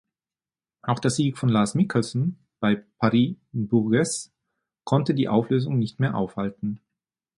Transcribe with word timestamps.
Auch 0.81 0.97
der 0.97 1.11
Sieg 1.11 1.37
von 1.37 1.49
Lars 1.49 1.75
Michaelsen 1.75 2.39
bei 2.59 2.83
Paris–Bourges 2.97 4.31
konnte 4.83 5.13
die 5.13 5.27
Auflösung 5.29 5.77
nicht 5.77 5.99
mehr 5.99 6.15
aufhalten. 6.15 6.79